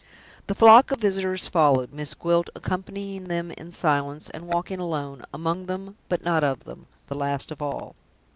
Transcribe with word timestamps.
The 0.47 0.55
flock 0.55 0.89
of 0.89 0.99
visitors 0.99 1.47
followed, 1.47 1.93
Miss 1.93 2.15
Gwilt 2.15 2.49
accompanying 2.55 3.25
them 3.27 3.51
in 3.51 3.71
silence, 3.71 4.31
and 4.31 4.47
walking 4.47 4.79
alone 4.79 5.21
among 5.31 5.67
them, 5.67 5.95
but 6.09 6.23
not 6.25 6.43
of 6.43 6.63
them 6.63 6.87
the 7.05 7.13
last 7.13 7.51
of 7.51 7.61
all. 7.61 7.95